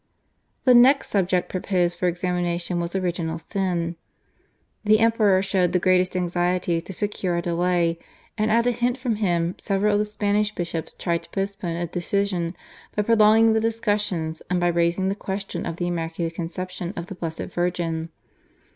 [0.63, 3.97] The next subject proposed for examination was Original Sin.
[4.83, 7.99] The Emperor showed the greatest anxiety to secure a delay,
[8.35, 11.85] and at a hint from him several of the Spanish bishops tried to postpone a
[11.85, 12.55] decision
[12.95, 17.13] by prolonging the discussions and by raising the question of the Immaculate Conception of the
[17.13, 18.09] Blessed Virgin.